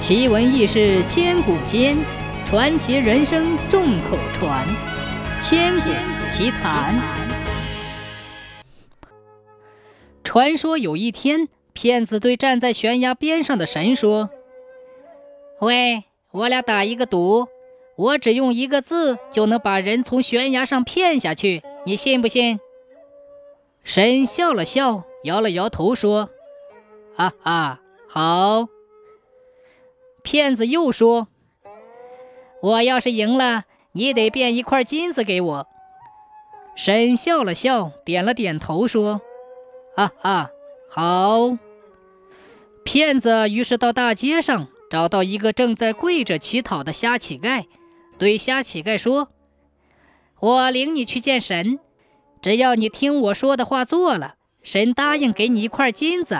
[0.00, 1.94] 奇闻异事千古间，
[2.46, 4.66] 传奇人生众口传。
[5.42, 5.90] 千古
[6.30, 6.98] 奇谈。
[10.24, 14.30] 传说有一天，骗子对站在悬崖边上的神说
[15.60, 17.46] ：“喂，我俩打一个赌，
[17.96, 22.58] 我只用一个字就能把人从悬崖上骗下去，你信不信？”
[23.84, 26.30] 神笑了笑，摇了摇头说
[27.14, 28.66] ：“哈哈，好。”
[30.30, 31.26] 骗子又说
[32.62, 35.66] ：“我要是赢了，你得变一块金子给我。”
[36.76, 39.20] 神笑了笑，点了点头，说
[39.96, 40.50] ：“哈哈，
[40.88, 41.58] 好。”
[42.86, 47.64] 骗子于是到大街上找到一个正在跪着乞讨的瞎乞丐，
[48.16, 49.30] 对瞎乞丐说
[50.38, 51.80] ：“我领你去见神，
[52.40, 56.38] 只要你听我说的话做了，神答应给你一块金子。”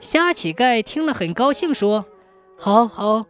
[0.00, 2.06] 瞎乞丐听了很高兴，说。
[2.58, 3.26] 好好，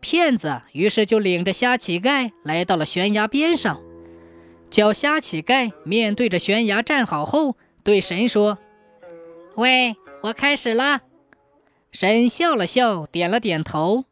[0.00, 3.80] 骗子于是就领着瞎乞丐来到了悬崖边上，
[4.70, 8.58] 叫瞎乞丐面对着悬崖站好后，对神说
[9.56, 11.00] ：“喂，我开始了。”
[11.90, 14.04] 神笑了笑，点了点头。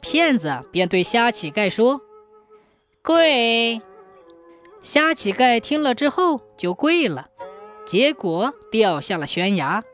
[0.00, 2.00] 骗子便对瞎乞丐说
[3.02, 3.80] ：“跪。”
[4.82, 7.28] 瞎乞丐听了之后就跪了，
[7.86, 9.84] 结果掉下了悬崖。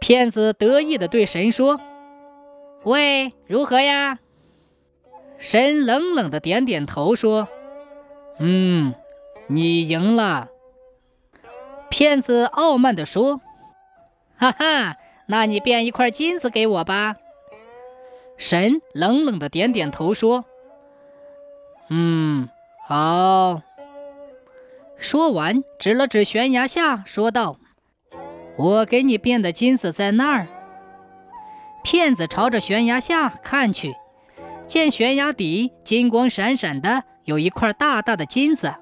[0.00, 1.78] 骗子得意地对神说。
[2.84, 4.18] 喂，如何呀？
[5.38, 7.48] 神冷冷的点点头说
[8.38, 8.94] ：“嗯，
[9.46, 10.48] 你赢了。”
[11.90, 13.40] 骗子傲慢的说
[14.36, 17.16] ：“哈哈，那你变一块金子给我吧。”
[18.38, 20.44] 神冷冷的点点头说
[21.90, 22.48] ：“嗯，
[22.86, 23.62] 好。”
[24.96, 27.56] 说完，指了指悬崖下，说道
[28.56, 30.46] ：“我给你变的金子在那儿。”
[31.82, 33.94] 骗子朝着悬崖下看去，
[34.66, 38.74] 见悬崖底金光闪闪的，有一块大大的金子。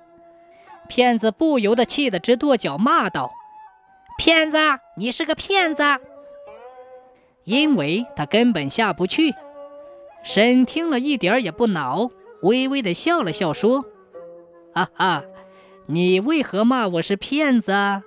[0.88, 3.31] 骗子不由得气得直跺脚，骂道
[4.19, 4.56] ：“骗子，
[4.97, 5.82] 你是个骗子！”
[7.44, 9.34] 因为他根本下不去。
[10.22, 12.10] 沈听了一点也不恼，
[12.42, 13.84] 微微的笑了笑，说
[14.75, 15.25] ：“哈哈，
[15.86, 18.03] 你为何骂我是骗子啊？”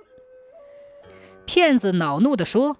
[1.46, 2.76] 骗子恼怒地说。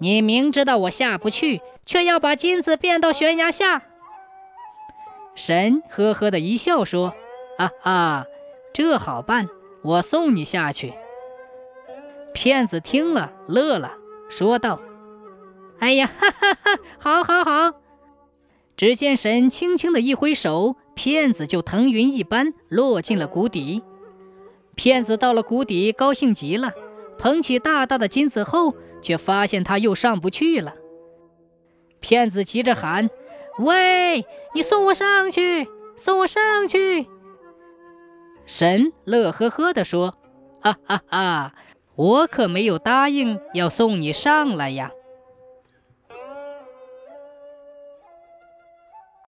[0.00, 3.82] 你明知道我下不去，却要把金子变到悬崖下。
[5.34, 7.14] 神呵呵的一笑，说
[7.58, 8.26] ：“啊啊，
[8.72, 9.48] 这好办，
[9.82, 10.94] 我送你下去。”
[12.32, 13.94] 骗子听了乐了，
[14.30, 14.80] 说道
[15.80, 17.80] ：“哎呀，哈哈哈，好，好，好！”
[18.78, 23.82] 只见神轻轻的一挥手，骗子就腾云一般落进了谷底。
[24.74, 26.72] 骗子到了谷底，高兴极了。
[27.20, 30.74] 捧起大大的金子后，却发现他又上不去了。
[32.00, 33.10] 骗子急着喊
[33.60, 37.06] ：“喂，你送我上去，送我上去！”
[38.46, 40.14] 神乐呵呵地说
[40.62, 41.54] ：“哈哈哈，
[41.94, 44.90] 我可没有答应要送你上来呀。”